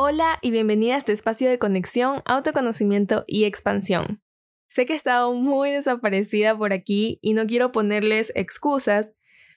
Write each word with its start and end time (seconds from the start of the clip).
Hola 0.00 0.38
y 0.42 0.52
bienvenida 0.52 0.94
a 0.94 0.98
este 0.98 1.10
espacio 1.10 1.50
de 1.50 1.58
conexión, 1.58 2.22
autoconocimiento 2.24 3.24
y 3.26 3.46
expansión. 3.46 4.22
Sé 4.68 4.86
que 4.86 4.92
he 4.92 4.96
estado 4.96 5.34
muy 5.34 5.72
desaparecida 5.72 6.56
por 6.56 6.72
aquí 6.72 7.18
y 7.20 7.34
no 7.34 7.48
quiero 7.48 7.72
ponerles 7.72 8.30
excusas, 8.36 9.14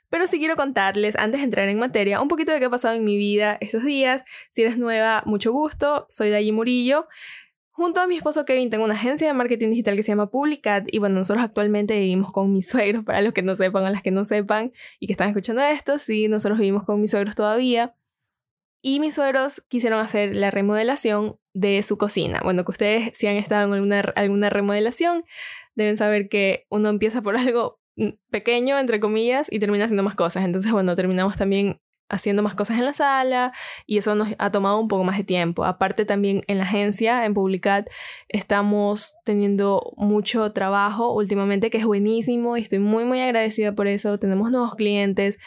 pero 0.09 0.25
sí 0.25 0.39
quiero 0.39 0.55
contarles, 0.55 1.15
antes 1.15 1.41
de 1.41 1.45
entrar 1.45 1.69
en 1.69 1.77
materia, 1.77 2.19
un 2.19 2.27
poquito 2.27 2.51
de 2.51 2.57
qué 2.57 2.65
ha 2.65 2.69
pasado 2.71 2.95
en 2.95 3.05
mi 3.05 3.17
vida 3.17 3.59
estos 3.61 3.83
días. 3.83 4.25
Si 4.49 4.63
eres 4.63 4.79
nueva, 4.79 5.21
mucho 5.27 5.51
gusto. 5.51 6.07
Soy 6.09 6.31
Dayi 6.31 6.51
Murillo. 6.51 7.07
Junto 7.69 8.01
a 8.01 8.07
mi 8.07 8.15
esposo 8.15 8.43
Kevin 8.43 8.71
tengo 8.71 8.85
una 8.85 8.95
agencia 8.95 9.27
de 9.27 9.33
marketing 9.35 9.69
digital 9.69 9.95
que 9.95 10.01
se 10.01 10.11
llama 10.11 10.31
Publicat 10.31 10.87
y 10.91 10.97
bueno, 10.97 11.19
nosotros 11.19 11.45
actualmente 11.45 11.99
vivimos 11.99 12.31
con 12.31 12.51
mis 12.51 12.67
suegros, 12.67 13.03
para 13.03 13.21
los 13.21 13.33
que 13.33 13.43
no 13.43 13.53
sepan 13.53 13.83
o 13.83 13.89
las 13.91 14.01
que 14.01 14.09
no 14.09 14.25
sepan 14.25 14.71
y 14.99 15.05
que 15.05 15.13
están 15.13 15.27
escuchando 15.27 15.61
esto, 15.61 15.99
sí, 15.99 16.27
nosotros 16.27 16.57
vivimos 16.57 16.83
con 16.83 16.99
mis 16.99 17.11
suegros 17.11 17.35
todavía. 17.35 17.95
Y 18.81 18.99
mis 18.99 19.15
suegros 19.15 19.61
quisieron 19.69 19.99
hacer 19.99 20.35
la 20.35 20.51
remodelación 20.51 21.37
de 21.53 21.83
su 21.83 21.97
cocina. 21.97 22.41
Bueno, 22.43 22.65
que 22.65 22.71
ustedes 22.71 23.17
si 23.17 23.27
han 23.27 23.35
estado 23.35 23.67
en 23.67 23.73
alguna, 23.73 23.99
alguna 24.15 24.49
remodelación, 24.49 25.23
deben 25.75 25.97
saber 25.97 26.29
que 26.29 26.65
uno 26.69 26.89
empieza 26.89 27.21
por 27.21 27.37
algo 27.37 27.79
pequeño, 28.29 28.79
entre 28.79 28.99
comillas, 28.99 29.47
y 29.51 29.59
termina 29.59 29.85
haciendo 29.85 30.03
más 30.03 30.15
cosas. 30.15 30.45
Entonces, 30.45 30.71
bueno, 30.71 30.95
terminamos 30.95 31.37
también 31.37 31.79
haciendo 32.11 32.43
más 32.43 32.55
cosas 32.55 32.77
en 32.77 32.85
la 32.85 32.93
sala 32.93 33.53
y 33.85 33.97
eso 33.97 34.15
nos 34.15 34.29
ha 34.37 34.51
tomado 34.51 34.79
un 34.79 34.87
poco 34.87 35.03
más 35.03 35.17
de 35.17 35.23
tiempo. 35.23 35.63
Aparte 35.63 36.05
también 36.05 36.43
en 36.47 36.57
la 36.57 36.65
agencia, 36.65 37.25
en 37.25 37.33
Publicat, 37.33 37.89
estamos 38.27 39.15
teniendo 39.23 39.93
mucho 39.95 40.51
trabajo 40.51 41.13
últimamente 41.13 41.69
que 41.69 41.77
es 41.77 41.85
buenísimo 41.85 42.57
y 42.57 42.61
estoy 42.61 42.79
muy 42.79 43.05
muy 43.05 43.21
agradecida 43.21 43.73
por 43.73 43.87
eso. 43.87 44.19
Tenemos 44.19 44.51
nuevos 44.51 44.75
clientes 44.75 45.39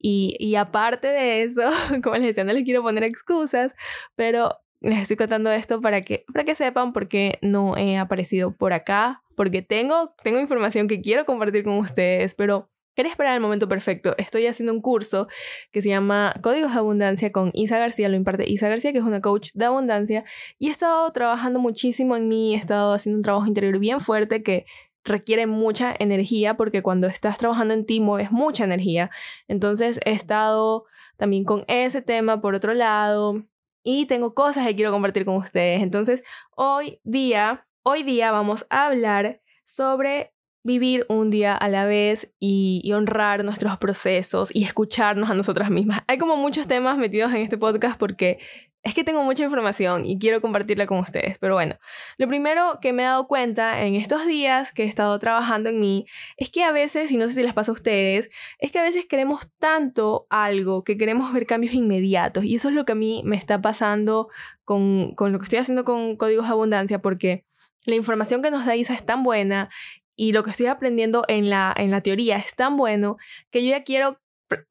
y, 0.00 0.54
aparte 0.54 1.08
de 1.08 1.42
eso, 1.42 1.62
como 2.02 2.16
les 2.16 2.26
decía, 2.26 2.44
no 2.44 2.52
les 2.52 2.64
quiero 2.64 2.82
poner 2.82 3.04
excusas, 3.04 3.74
pero 4.14 4.58
les 4.80 5.02
estoy 5.02 5.16
contando 5.16 5.50
esto 5.50 5.80
para 5.80 6.00
que, 6.00 6.24
para 6.32 6.44
que 6.44 6.54
sepan 6.54 6.92
por 6.92 7.08
qué 7.08 7.38
no 7.42 7.76
he 7.76 7.98
aparecido 7.98 8.52
por 8.56 8.72
acá, 8.72 9.22
porque 9.34 9.62
tengo, 9.62 10.14
tengo 10.22 10.38
información 10.38 10.86
que 10.88 11.00
quiero 11.00 11.24
compartir 11.24 11.64
con 11.64 11.78
ustedes, 11.78 12.34
pero 12.34 12.70
quería 12.98 13.12
esperar 13.12 13.34
el 13.34 13.40
momento 13.40 13.68
perfecto. 13.68 14.16
Estoy 14.18 14.46
haciendo 14.46 14.72
un 14.72 14.80
curso 14.80 15.28
que 15.70 15.82
se 15.82 15.88
llama 15.88 16.34
Códigos 16.42 16.72
de 16.72 16.78
Abundancia 16.80 17.30
con 17.30 17.52
Isa 17.54 17.78
García, 17.78 18.08
lo 18.08 18.16
imparte 18.16 18.50
Isa 18.50 18.68
García, 18.68 18.92
que 18.92 18.98
es 18.98 19.04
una 19.04 19.20
coach 19.20 19.50
de 19.54 19.66
abundancia, 19.66 20.24
y 20.58 20.66
he 20.66 20.70
estado 20.72 21.08
trabajando 21.12 21.60
muchísimo 21.60 22.16
en 22.16 22.26
mí, 22.26 22.54
he 22.56 22.58
estado 22.58 22.92
haciendo 22.92 23.18
un 23.18 23.22
trabajo 23.22 23.46
interior 23.46 23.78
bien 23.78 24.00
fuerte 24.00 24.42
que 24.42 24.66
requiere 25.04 25.46
mucha 25.46 25.94
energía 25.98 26.56
porque 26.56 26.82
cuando 26.82 27.06
estás 27.06 27.38
trabajando 27.38 27.74
en 27.74 27.86
ti 27.86 28.00
mueves 28.00 28.30
mucha 28.30 28.64
energía. 28.64 29.10
Entonces 29.48 30.00
he 30.04 30.12
estado 30.12 30.84
también 31.16 31.44
con 31.44 31.64
ese 31.68 32.02
tema 32.02 32.40
por 32.40 32.54
otro 32.54 32.74
lado 32.74 33.44
y 33.82 34.06
tengo 34.06 34.34
cosas 34.34 34.66
que 34.66 34.74
quiero 34.74 34.92
compartir 34.92 35.24
con 35.24 35.36
ustedes. 35.36 35.82
Entonces, 35.82 36.22
hoy 36.56 37.00
día, 37.04 37.66
hoy 37.82 38.02
día 38.02 38.30
vamos 38.32 38.66
a 38.70 38.86
hablar 38.86 39.40
sobre 39.64 40.34
vivir 40.68 41.06
un 41.08 41.30
día 41.30 41.56
a 41.56 41.68
la 41.68 41.86
vez 41.86 42.30
y, 42.38 42.82
y, 42.84 42.92
honrar 42.92 43.42
nuestros 43.42 43.78
procesos 43.78 44.54
y 44.54 44.64
escucharnos 44.64 45.30
a 45.30 45.34
nosotras 45.34 45.70
mismas. 45.70 46.02
Hay 46.06 46.18
como 46.18 46.36
muchos 46.36 46.68
temas 46.68 46.98
metidos 46.98 47.32
en 47.32 47.38
este 47.38 47.56
podcast 47.56 47.98
porque 47.98 48.38
es 48.82 48.94
que 48.94 49.02
tengo 49.02 49.24
mucha 49.24 49.44
información 49.44 50.06
y 50.06 50.18
quiero 50.18 50.40
compartirla 50.40 50.86
con 50.86 50.98
ustedes, 50.98 51.38
pero 51.38 51.54
bueno, 51.54 51.78
lo 52.16 52.28
primero 52.28 52.78
que 52.80 52.92
me 52.92 53.02
he 53.02 53.06
dado 53.06 53.26
cuenta 53.26 53.82
en 53.82 53.94
estos 53.94 54.26
días 54.26 54.72
que 54.72 54.84
he 54.84 54.86
estado 54.86 55.18
trabajando 55.18 55.70
en 55.70 55.80
mí 55.80 56.06
es 56.36 56.50
que 56.50 56.64
a 56.64 56.70
veces, 56.70 57.10
y 57.10 57.16
no 57.16 57.26
sé 57.26 57.34
si 57.34 57.42
les 57.42 57.54
pasa 57.54 57.72
a 57.72 57.74
ustedes, 57.74 58.30
es 58.58 58.70
que 58.70 58.78
a 58.78 58.82
veces 58.82 59.06
queremos 59.06 59.50
tanto 59.58 60.26
algo 60.30 60.84
que 60.84 60.96
queremos 60.96 61.32
ver 61.32 61.46
cambios 61.46 61.74
inmediatos 61.74 62.44
y 62.44 62.54
eso 62.54 62.68
es 62.68 62.74
lo 62.74 62.84
que 62.84 62.92
a 62.92 62.94
mí 62.94 63.22
me 63.24 63.36
está 63.36 63.60
pasando 63.60 64.28
con, 64.64 65.14
con 65.14 65.32
lo 65.32 65.38
que 65.38 65.44
estoy 65.44 65.58
haciendo 65.58 65.84
con 65.84 66.16
Códigos 66.16 66.46
Abundancia 66.46 67.00
porque 67.00 67.44
la 67.84 67.94
información 67.94 68.42
que 68.42 68.50
nos 68.50 68.66
da 68.66 68.76
Isa 68.76 68.94
es 68.94 69.04
tan 69.04 69.22
buena 69.22 69.70
y 70.18 70.32
lo 70.32 70.42
que 70.42 70.50
estoy 70.50 70.66
aprendiendo 70.66 71.22
en 71.28 71.48
la, 71.48 71.72
en 71.76 71.92
la 71.92 72.02
teoría 72.02 72.36
es 72.36 72.56
tan 72.56 72.76
bueno 72.76 73.16
que 73.50 73.64
yo 73.64 73.70
ya 73.70 73.84
quiero 73.84 74.20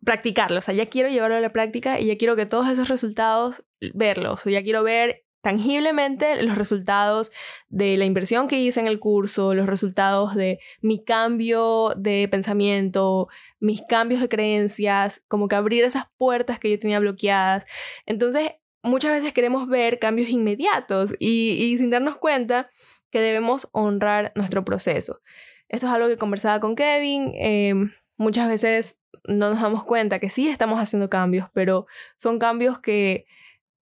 practicarlo, 0.04 0.60
o 0.60 0.62
sea, 0.62 0.74
ya 0.74 0.88
quiero 0.88 1.08
llevarlo 1.08 1.38
a 1.38 1.40
la 1.40 1.54
práctica 1.54 2.00
y 2.00 2.08
ya 2.08 2.18
quiero 2.18 2.36
que 2.36 2.46
todos 2.46 2.68
esos 2.68 2.90
resultados 2.90 3.66
verlos, 3.94 4.46
o 4.46 4.50
ya 4.50 4.62
quiero 4.62 4.84
ver 4.84 5.24
tangiblemente 5.42 6.42
los 6.44 6.58
resultados 6.58 7.32
de 7.70 7.96
la 7.96 8.04
inversión 8.04 8.50
que 8.50 8.60
hice 8.60 8.82
en 8.82 8.88
el 8.88 9.00
curso, 9.00 9.54
los 9.54 9.68
resultados 9.68 10.36
de 10.36 10.60
mi 10.82 11.02
cambio 11.02 11.94
de 11.96 12.28
pensamiento, 12.30 13.30
mis 13.62 13.82
cambios 13.88 14.20
de 14.20 14.28
creencias, 14.28 15.24
como 15.30 15.48
que 15.48 15.56
abrir 15.56 15.86
esas 15.86 16.08
puertas 16.18 16.60
que 16.60 16.72
yo 16.72 16.78
tenía 16.78 17.00
bloqueadas. 17.00 17.66
Entonces, 18.06 18.52
muchas 18.84 19.12
veces 19.12 19.32
queremos 19.32 19.68
ver 19.70 20.00
cambios 20.00 20.30
inmediatos 20.30 21.14
y, 21.20 21.76
sin 21.78 21.92
darnos 21.92 22.18
cuenta 22.18 22.70
que 23.18 23.24
debemos 23.24 23.68
honrar 23.72 24.32
nuestro 24.36 24.64
proceso. 24.64 25.22
Esto 25.70 25.88
es 25.88 25.94
algo 25.94 26.08
que 26.08 26.18
conversaba 26.18 26.60
con 26.60 26.76
Kevin. 26.76 27.32
Em, 27.34 27.92
muchas 28.16 28.48
veces 28.48 29.02
no 29.24 29.50
nos 29.50 29.60
damos 29.60 29.84
cuenta 29.84 30.20
que 30.20 30.30
sí 30.30 30.48
estamos 30.48 30.80
haciendo 30.80 31.10
cambios, 31.10 31.50
pero 31.52 31.88
son 32.16 32.38
cambios 32.38 32.78
que 32.78 33.26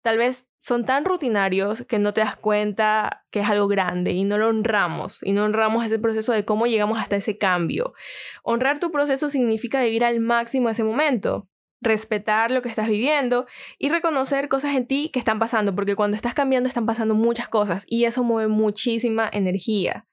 tal 0.01 0.17
vez 0.17 0.49
son 0.57 0.85
tan 0.85 1.05
rutinarios 1.05 1.85
que 1.87 1.99
no 1.99 2.13
te 2.13 2.21
das 2.21 2.35
cuenta 2.35 3.27
que 3.29 3.41
es 3.41 3.47
algo 3.47 3.67
grande 3.67 4.11
y 4.13 4.23
no 4.23 4.39
lo 4.39 4.47
honramos 4.47 5.21
y 5.21 5.33
no 5.33 5.43
honramos 5.43 5.85
ese 5.85 5.99
proceso 5.99 6.33
de 6.33 6.43
cómo 6.43 6.65
llegamos 6.65 6.99
hasta 6.99 7.15
ese 7.15 7.37
cambio. 7.37 7.93
Honrar 8.41 8.79
tu 8.79 8.91
proceso 8.91 9.29
significa 9.29 9.83
vivir 9.83 10.03
al 10.03 10.19
máximo 10.19 10.67
ese 10.67 10.83
momento, 10.83 11.47
respetar 11.81 12.51
lo 12.51 12.61
que 12.61 12.69
estás 12.69 12.87
viviendo 12.87 13.45
y 13.77 13.89
reconocer 13.89 14.47
cosas 14.47 14.75
en 14.75 14.85
ti 14.85 15.09
que 15.09 15.19
están 15.19 15.39
pasando, 15.39 15.75
porque 15.75 15.95
cuando 15.95 16.15
estás 16.15 16.33
cambiando 16.33 16.69
están 16.69 16.85
pasando 16.85 17.15
muchas 17.15 17.49
cosas 17.49 17.85
y 17.87 18.05
eso 18.05 18.23
mueve 18.23 18.47
muchísima 18.47 19.29
energía. 19.31 20.07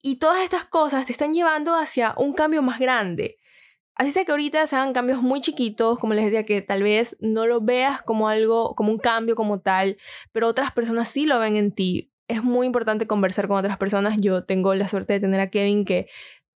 Y 0.00 0.16
todas 0.16 0.42
estas 0.42 0.64
cosas 0.64 1.06
te 1.06 1.12
están 1.12 1.32
llevando 1.32 1.74
hacia 1.74 2.14
un 2.16 2.32
cambio 2.32 2.62
más 2.62 2.78
grande. 2.78 3.36
Así 3.96 4.12
sea 4.12 4.24
que 4.24 4.30
ahorita 4.30 4.64
se 4.68 4.76
hagan 4.76 4.92
cambios 4.92 5.22
muy 5.22 5.40
chiquitos, 5.40 5.98
como 5.98 6.14
les 6.14 6.24
decía, 6.24 6.44
que 6.44 6.62
tal 6.62 6.84
vez 6.84 7.16
no 7.18 7.46
lo 7.46 7.60
veas 7.60 8.00
como 8.00 8.28
algo, 8.28 8.76
como 8.76 8.92
un 8.92 8.98
cambio 8.98 9.34
como 9.34 9.58
tal, 9.58 9.98
pero 10.30 10.46
otras 10.46 10.70
personas 10.70 11.08
sí 11.08 11.26
lo 11.26 11.40
ven 11.40 11.56
en 11.56 11.72
ti. 11.72 12.12
Es 12.28 12.44
muy 12.44 12.66
importante 12.66 13.08
conversar 13.08 13.48
con 13.48 13.56
otras 13.56 13.76
personas. 13.76 14.18
Yo 14.20 14.44
tengo 14.44 14.72
la 14.76 14.86
suerte 14.86 15.14
de 15.14 15.20
tener 15.20 15.40
a 15.40 15.50
Kevin 15.50 15.84
que 15.84 16.06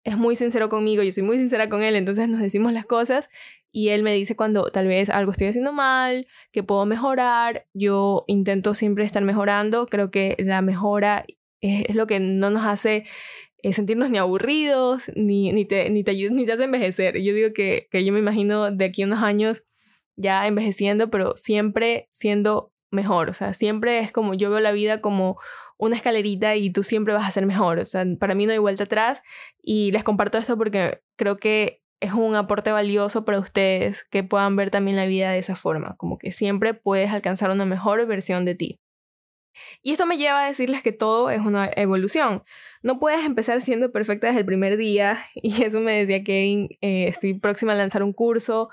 es 0.05 0.17
muy 0.17 0.37
sincero 0.37 0.69
conmigo, 0.69 1.03
yo 1.03 1.13
soy 1.13 1.23
muy 1.23 1.39
sincera 1.39 1.69
con 1.69 1.83
él, 1.83 1.97
entonces 1.97 2.29
nos 2.29 2.41
decimos 2.41 2.73
las 2.73 2.87
cosas 2.87 3.29
y 3.73 3.89
él 3.89 4.03
me 4.03 4.13
dice 4.15 4.37
cuando 4.37 4.65
tal 4.67 4.87
vez 4.87 5.11
algo 5.11 5.33
estoy 5.33 5.49
haciendo 5.49 5.73
mal, 5.73 6.29
que 6.53 6.63
puedo 6.63 6.85
mejorar. 6.87 7.67
Yo 7.73 8.25
intento 8.29 8.75
siempre 8.75 9.05
estar 9.05 9.23
mejorando, 9.23 9.87
creo 9.87 10.11
que 10.11 10.37
la 10.39 10.61
mejora 10.63 11.25
es 11.61 11.95
lo 11.95 12.07
que 12.07 12.21
no 12.21 12.51
nos 12.51 12.67
hace 12.67 13.05
eh, 13.63 13.73
sentirnos 13.73 14.11
ni 14.11 14.19
aburridos, 14.19 15.05
ni, 15.15 15.53
ni, 15.53 15.65
te, 15.65 15.89
ni, 15.91 16.05
te, 16.05 16.31
ni 16.31 16.45
te 16.45 16.53
hace 16.53 16.65
envejecer. 16.65 17.21
Yo 17.23 17.33
digo 17.33 17.53
que, 17.55 17.89
que 17.91 18.05
yo 18.05 18.13
me 18.13 18.19
imagino 18.19 18.71
de 18.71 18.85
aquí 18.85 19.03
a 19.03 19.07
unos 19.07 19.23
años 19.23 19.65
ya 20.17 20.47
envejeciendo, 20.47 21.11
pero 21.11 21.35
siempre 21.37 22.09
siendo 22.11 22.73
mejor. 22.91 23.31
O 23.31 23.35
sea, 23.35 23.55
siempre 23.55 24.01
es 24.01 24.13
como 24.13 24.35
yo 24.35 24.51
veo 24.51 24.61
la 24.61 24.73
vida 24.73 25.01
como 25.01 25.39
una 25.79 25.97
escalerita 25.97 26.57
y 26.57 26.71
tú 26.71 26.83
siempre 26.83 27.15
vas 27.15 27.27
a 27.27 27.31
ser 27.31 27.47
mejor. 27.47 27.79
O 27.79 27.85
sea, 27.85 28.05
para 28.19 28.35
mí 28.35 28.47
no 28.47 28.53
hay 28.53 28.59
vuelta 28.59 28.85
atrás 28.85 29.23
y 29.63 29.93
les 29.93 30.05
comparto 30.05 30.39
esto 30.39 30.59
porque 30.59 31.03
creo 31.17 31.39
que 31.39 31.82
es 32.03 32.13
un 32.13 32.35
aporte 32.35 32.73
valioso 32.73 33.25
para 33.25 33.39
ustedes 33.39 34.05
que 34.11 34.25
puedan 34.25 34.57
ver 34.57 34.71
también 34.71 34.97
la 34.97 35.07
vida 35.07 35.31
de 35.31 35.39
esa 35.39 35.55
forma, 35.55 35.97
como 35.97 36.19
que 36.19 36.33
siempre 36.33 36.75
puedes 36.75 37.13
alcanzar 37.13 37.51
una 37.51 37.65
mejor 37.65 38.05
versión 38.07 38.45
de 38.45 38.55
ti. 38.57 38.81
Y 39.83 39.93
esto 39.93 40.07
me 40.07 40.17
lleva 40.17 40.45
a 40.45 40.49
decirles 40.49 40.83
que 40.83 40.93
todo 40.93 41.31
es 41.31 41.41
una 41.41 41.71
evolución. 41.77 42.43
No 42.83 42.99
puedes 42.99 43.25
empezar 43.25 43.61
siendo 43.61 43.93
perfecta 43.93 44.27
desde 44.27 44.41
el 44.41 44.47
primer 44.47 44.77
día. 44.77 45.19
Y 45.35 45.63
eso 45.63 45.81
me 45.81 45.93
decía 45.93 46.25
Kevin, 46.25 46.69
eh, 46.81 47.07
estoy 47.09 47.35
próxima 47.35 47.73
a 47.73 47.77
lanzar 47.77 48.03
un 48.03 48.13
curso 48.13 48.71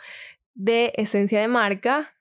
de 0.55 0.93
esencia 0.95 1.39
de 1.39 1.47
marca. 1.47 2.13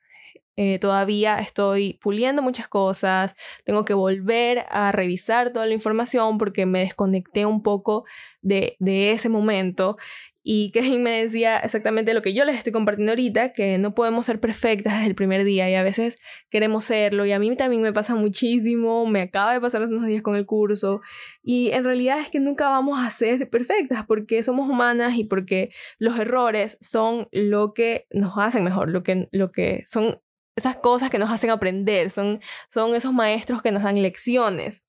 Eh, 0.60 0.80
todavía 0.80 1.38
estoy 1.38 2.00
puliendo 2.02 2.42
muchas 2.42 2.66
cosas, 2.66 3.36
tengo 3.64 3.84
que 3.84 3.94
volver 3.94 4.64
a 4.70 4.90
revisar 4.90 5.52
toda 5.52 5.66
la 5.66 5.72
información 5.72 6.36
porque 6.36 6.66
me 6.66 6.80
desconecté 6.80 7.46
un 7.46 7.62
poco 7.62 8.04
de, 8.42 8.74
de 8.80 9.12
ese 9.12 9.28
momento. 9.28 9.96
Y 10.42 10.72
Kevin 10.74 11.04
me 11.04 11.10
decía 11.10 11.58
exactamente 11.58 12.12
lo 12.12 12.22
que 12.22 12.34
yo 12.34 12.44
les 12.44 12.56
estoy 12.56 12.72
compartiendo 12.72 13.12
ahorita, 13.12 13.52
que 13.52 13.78
no 13.78 13.94
podemos 13.94 14.26
ser 14.26 14.40
perfectas 14.40 14.94
desde 14.94 15.06
el 15.06 15.14
primer 15.14 15.44
día 15.44 15.70
y 15.70 15.76
a 15.76 15.84
veces 15.84 16.18
queremos 16.50 16.82
serlo. 16.82 17.24
Y 17.24 17.30
a 17.30 17.38
mí 17.38 17.54
también 17.54 17.82
me 17.82 17.92
pasa 17.92 18.16
muchísimo, 18.16 19.06
me 19.06 19.20
acaba 19.20 19.52
de 19.52 19.60
pasar 19.60 19.84
hace 19.84 19.92
unos 19.94 20.08
días 20.08 20.22
con 20.22 20.34
el 20.34 20.44
curso. 20.44 21.02
Y 21.40 21.70
en 21.70 21.84
realidad 21.84 22.18
es 22.18 22.30
que 22.30 22.40
nunca 22.40 22.68
vamos 22.68 22.98
a 22.98 23.08
ser 23.10 23.48
perfectas 23.48 24.06
porque 24.06 24.42
somos 24.42 24.68
humanas 24.68 25.16
y 25.18 25.22
porque 25.22 25.70
los 26.00 26.18
errores 26.18 26.78
son 26.80 27.28
lo 27.30 27.74
que 27.74 28.08
nos 28.10 28.32
hacen 28.38 28.64
mejor, 28.64 28.88
lo 28.88 29.04
que, 29.04 29.28
lo 29.30 29.52
que 29.52 29.84
son 29.86 30.18
esas 30.58 30.76
cosas 30.76 31.10
que 31.10 31.18
nos 31.18 31.30
hacen 31.30 31.50
aprender, 31.50 32.10
son, 32.10 32.40
son 32.70 32.94
esos 32.94 33.12
maestros 33.12 33.62
que 33.62 33.72
nos 33.72 33.82
dan 33.82 34.00
lecciones. 34.02 34.84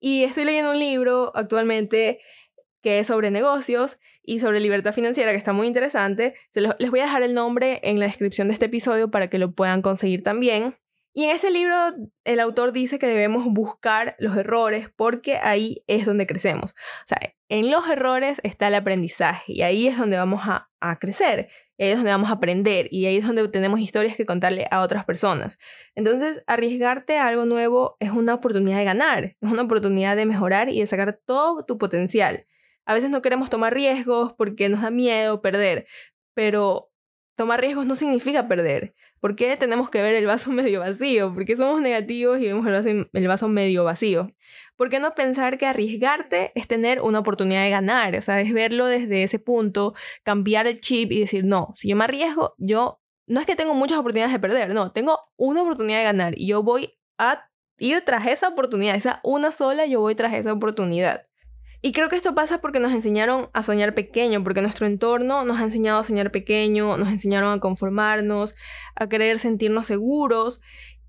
Y 0.00 0.24
estoy 0.24 0.44
leyendo 0.44 0.72
un 0.72 0.78
libro 0.78 1.32
actualmente 1.34 2.20
que 2.82 2.98
es 2.98 3.06
sobre 3.08 3.30
negocios 3.30 3.98
y 4.22 4.38
sobre 4.38 4.60
libertad 4.60 4.94
financiera, 4.94 5.32
que 5.32 5.36
está 5.36 5.52
muy 5.52 5.66
interesante. 5.66 6.34
Se 6.50 6.60
les 6.60 6.90
voy 6.90 7.00
a 7.00 7.04
dejar 7.04 7.22
el 7.22 7.34
nombre 7.34 7.80
en 7.82 8.00
la 8.00 8.06
descripción 8.06 8.48
de 8.48 8.54
este 8.54 8.66
episodio 8.66 9.10
para 9.10 9.28
que 9.28 9.38
lo 9.38 9.52
puedan 9.52 9.82
conseguir 9.82 10.22
también. 10.22 10.79
Y 11.12 11.24
en 11.24 11.30
ese 11.30 11.50
libro 11.50 11.74
el 12.24 12.40
autor 12.40 12.72
dice 12.72 12.98
que 12.98 13.06
debemos 13.06 13.44
buscar 13.46 14.14
los 14.18 14.36
errores 14.36 14.88
porque 14.94 15.38
ahí 15.38 15.82
es 15.88 16.06
donde 16.06 16.26
crecemos. 16.26 16.72
O 16.72 17.06
sea, 17.06 17.18
en 17.48 17.68
los 17.68 17.88
errores 17.88 18.40
está 18.44 18.68
el 18.68 18.76
aprendizaje 18.76 19.52
y 19.52 19.62
ahí 19.62 19.88
es 19.88 19.98
donde 19.98 20.16
vamos 20.16 20.42
a, 20.44 20.68
crecer, 21.00 21.48
ahí 21.78 21.88
es 21.88 21.96
donde 21.96 22.12
vamos 22.12 22.30
a 22.30 22.34
aprender 22.34 22.86
y 22.90 23.06
ahí 23.06 23.16
es 23.16 23.26
donde 23.26 23.46
tenemos 23.48 23.80
historias 23.80 24.16
que 24.16 24.24
contarle 24.24 24.68
a 24.70 24.82
otras 24.82 25.04
personas. 25.04 25.58
Entonces, 25.96 26.42
arriesgarte 26.46 27.18
a 27.18 27.26
algo 27.26 27.44
nuevo 27.44 27.96
es 27.98 28.12
una 28.12 28.34
oportunidad 28.34 28.78
de 28.78 28.84
ganar, 28.84 29.24
es 29.24 29.36
una 29.40 29.62
oportunidad 29.62 30.16
de 30.16 30.26
mejorar 30.26 30.68
y 30.68 30.78
de 30.78 30.86
sacar 30.86 31.20
todo 31.26 31.64
tu 31.64 31.76
potencial. 31.76 32.46
A 32.86 32.94
veces 32.94 33.10
no 33.10 33.20
queremos 33.20 33.50
tomar 33.50 33.74
riesgos 33.74 34.32
porque 34.34 34.68
nos 34.68 34.82
da 34.82 34.90
miedo 34.90 35.42
perder, 35.42 35.86
pero 36.34 36.89
tomar 37.36 37.60
riesgos 37.60 37.86
no 37.86 37.96
significa 37.96 38.48
perder. 38.48 38.94
¿Por 39.20 39.36
qué 39.36 39.56
tenemos 39.56 39.90
que 39.90 40.02
ver 40.02 40.14
el 40.14 40.26
vaso 40.26 40.50
medio 40.52 40.80
vacío? 40.80 41.32
¿Por 41.34 41.44
qué 41.44 41.56
somos 41.56 41.80
negativos 41.80 42.40
y 42.40 42.46
vemos 42.46 42.66
el 42.66 42.72
vaso, 42.72 42.88
el 43.12 43.28
vaso 43.28 43.48
medio 43.48 43.84
vacío? 43.84 44.32
¿Por 44.76 44.88
qué 44.88 44.98
no 44.98 45.14
pensar 45.14 45.58
que 45.58 45.66
arriesgarte 45.66 46.52
es 46.54 46.66
tener 46.66 47.00
una 47.00 47.18
oportunidad 47.18 47.64
de 47.64 47.70
ganar? 47.70 48.16
O 48.16 48.22
sea, 48.22 48.40
es 48.40 48.52
verlo 48.52 48.86
desde 48.86 49.22
ese 49.22 49.38
punto, 49.38 49.94
cambiar 50.22 50.66
el 50.66 50.80
chip 50.80 51.12
y 51.12 51.20
decir, 51.20 51.44
no, 51.44 51.74
si 51.76 51.88
yo 51.88 51.96
me 51.96 52.04
arriesgo, 52.04 52.54
yo 52.58 53.00
no 53.26 53.40
es 53.40 53.46
que 53.46 53.56
tengo 53.56 53.74
muchas 53.74 53.98
oportunidades 53.98 54.32
de 54.32 54.40
perder, 54.40 54.74
no, 54.74 54.90
tengo 54.90 55.20
una 55.36 55.62
oportunidad 55.62 55.98
de 55.98 56.04
ganar 56.04 56.34
y 56.36 56.48
yo 56.48 56.62
voy 56.62 56.98
a 57.16 57.48
ir 57.78 58.02
tras 58.04 58.26
esa 58.26 58.48
oportunidad, 58.48 58.96
esa 58.96 59.20
una 59.22 59.52
sola, 59.52 59.86
yo 59.86 60.00
voy 60.00 60.14
tras 60.14 60.34
esa 60.34 60.52
oportunidad. 60.52 61.29
Y 61.82 61.92
creo 61.92 62.08
que 62.08 62.16
esto 62.16 62.34
pasa 62.34 62.60
porque 62.60 62.78
nos 62.78 62.92
enseñaron 62.92 63.48
a 63.52 63.62
soñar 63.62 63.94
pequeño, 63.94 64.44
porque 64.44 64.60
nuestro 64.60 64.86
entorno 64.86 65.44
nos 65.44 65.60
ha 65.60 65.64
enseñado 65.64 66.00
a 66.00 66.04
soñar 66.04 66.30
pequeño, 66.30 66.98
nos 66.98 67.08
enseñaron 67.08 67.52
a 67.52 67.60
conformarnos, 67.60 68.54
a 68.94 69.08
querer 69.08 69.38
sentirnos 69.38 69.86
seguros. 69.86 70.60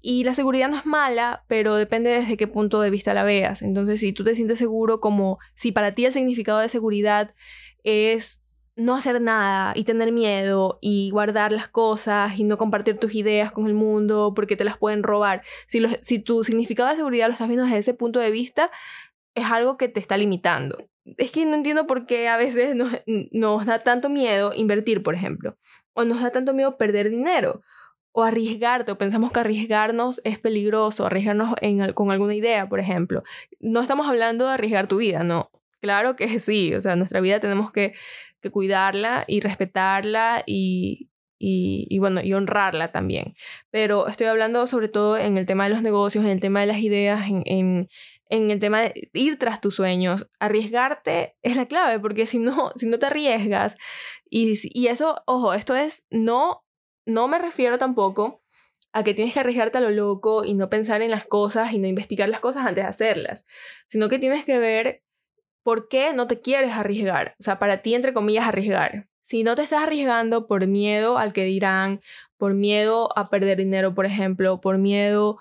Y 0.02 0.24
la 0.24 0.34
seguridad 0.34 0.70
no 0.70 0.78
es 0.78 0.86
mala, 0.86 1.44
pero 1.48 1.76
depende 1.76 2.10
desde 2.10 2.38
qué 2.38 2.48
punto 2.48 2.82
de 2.82 2.90
vista 2.90 3.14
la 3.14 3.24
veas. 3.24 3.62
Entonces, 3.62 4.00
si 4.00 4.14
tú 4.14 4.24
te 4.24 4.34
sientes 4.34 4.60
seguro 4.60 5.00
como 5.00 5.40
si 5.54 5.72
para 5.72 5.92
ti 5.92 6.06
el 6.06 6.14
significado 6.14 6.60
de 6.60 6.70
seguridad 6.70 7.36
es 7.84 8.42
no 8.76 8.96
hacer 8.96 9.22
nada 9.22 9.74
y 9.76 9.84
tener 9.84 10.12
miedo 10.12 10.80
y 10.82 11.10
guardar 11.12 11.52
las 11.52 11.68
cosas 11.68 12.40
y 12.40 12.44
no 12.44 12.58
compartir 12.58 12.98
tus 12.98 13.16
ideas 13.16 13.52
con 13.52 13.68
el 13.68 13.74
mundo 13.74 14.34
porque 14.36 14.56
te 14.56 14.64
las 14.64 14.78
pueden 14.78 15.04
robar. 15.04 15.44
Si, 15.68 15.84
si 16.02 16.20
tu 16.20 16.44
significado 16.44 16.90
de 16.90 16.96
seguridad 16.96 17.28
lo 17.28 17.34
estás 17.34 17.48
viendo 17.48 17.66
desde 17.66 17.80
ese 17.80 17.94
punto 17.94 18.20
de 18.20 18.32
vista, 18.32 18.72
es 19.36 19.46
algo 19.46 19.78
que 19.78 19.88
te 19.88 20.00
está 20.00 20.18
limitando. 20.18 20.78
Es 21.18 21.32
que 21.32 21.46
no 21.46 21.56
entiendo 21.56 21.88
por 21.88 22.06
qué 22.06 22.30
a 22.30 22.38
veces 22.38 22.76
nos, 22.76 22.92
nos 23.32 23.66
da 23.66 23.80
tanto 23.80 24.10
miedo 24.10 24.52
invertir, 24.56 25.04
por 25.04 25.16
ejemplo, 25.16 25.58
o 25.94 26.06
nos 26.06 26.22
da 26.22 26.32
tanto 26.32 26.54
miedo 26.54 26.78
perder 26.78 27.10
dinero, 27.10 27.62
o 28.12 28.24
arriesgarte, 28.24 28.92
o 28.92 28.98
pensamos 28.98 29.32
que 29.32 29.40
arriesgarnos 29.40 30.22
es 30.24 30.38
peligroso, 30.38 31.06
arriesgarnos 31.06 31.56
en, 31.62 31.94
con 31.94 32.12
alguna 32.12 32.36
idea, 32.36 32.68
por 32.68 32.80
ejemplo. 32.80 33.24
No 33.60 33.82
estamos 33.82 34.08
hablando 34.08 34.48
de 34.48 34.54
arriesgar 34.54 34.88
tu 34.88 34.98
vida, 34.98 35.24
no. 35.24 35.50
Claro 35.80 36.16
que 36.16 36.40
sí, 36.40 36.74
o 36.76 36.82
sea, 36.82 36.96
nuestra 36.96 37.22
vida 37.22 37.40
tenemos 37.40 37.72
que, 37.72 37.94
que 38.42 38.52
cuidarla 38.52 39.24
y 39.28 39.40
respetarla 39.40 40.44
y, 40.46 41.10
y, 41.40 41.88
y, 41.90 42.00
bueno, 42.00 42.22
y 42.22 42.34
honrarla 42.34 42.92
también. 42.92 43.34
Pero 43.72 44.08
estoy 44.08 44.28
hablando 44.28 44.68
sobre 44.68 44.90
todo 44.90 45.18
en 45.18 45.38
el 45.38 45.48
tema 45.48 45.64
de 45.64 45.72
los 45.72 45.82
negocios, 45.82 46.24
en 46.24 46.32
el 46.32 46.42
tema 46.42 46.60
de 46.60 46.68
las 46.68 46.80
ideas, 46.80 47.28
en, 47.28 47.42
en, 47.46 47.90
en 48.32 48.50
el 48.50 48.60
tema 48.60 48.82
de 48.82 49.10
ir 49.14 49.38
tras 49.38 49.60
tus 49.60 49.76
sueños, 49.76 50.28
arriesgarte 50.40 51.36
es 51.44 51.58
la 51.58 51.68
clave, 51.68 52.00
porque 52.00 52.26
si 52.26 52.40
no, 52.40 52.72
si 52.76 52.88
no 52.88 52.98
te 52.98 53.08
arriesgas, 53.08 53.78
y, 54.30 54.54
y 54.74 54.88
eso, 54.88 55.22
ojo, 55.28 55.54
esto 55.54 55.76
es, 55.76 56.06
no, 56.10 56.64
no 57.06 57.28
me 57.28 57.38
refiero 57.38 57.78
tampoco 57.78 58.42
a 58.94 59.04
que 59.04 59.14
tienes 59.14 59.34
que 59.34 59.42
arriesgarte 59.42 59.78
a 59.78 59.82
lo 59.82 59.90
loco 59.90 60.46
y 60.46 60.54
no 60.54 60.70
pensar 60.70 61.02
en 61.02 61.12
las 61.12 61.28
cosas 61.28 61.74
y 61.74 61.78
no 61.78 61.88
investigar 61.88 62.30
las 62.30 62.40
cosas 62.40 62.66
antes 62.66 62.84
de 62.84 62.90
hacerlas, 62.90 63.46
sino 63.88 64.08
que 64.08 64.18
tienes 64.18 64.46
que 64.46 64.60
ver 64.60 65.04
por 65.62 65.90
qué 65.90 66.14
no 66.14 66.26
te 66.26 66.40
quieres 66.40 66.72
arriesgar, 66.72 67.36
o 67.38 67.44
sea, 67.44 67.60
para 67.60 67.82
ti, 67.82 67.94
entre 67.96 68.14
comillas, 68.14 68.48
arriesgar. 68.48 69.08
Si 69.22 69.44
no 69.44 69.56
te 69.56 69.64
estás 69.64 69.84
arriesgando 69.84 70.48
por 70.48 70.66
miedo 70.68 71.18
al 71.18 71.34
que 71.34 71.44
dirán, 71.44 72.02
por 72.38 72.54
miedo 72.54 73.10
a 73.18 73.30
perder 73.30 73.58
dinero, 73.58 73.94
por 73.94 74.06
ejemplo, 74.06 74.60
por 74.62 74.78
miedo 74.78 75.38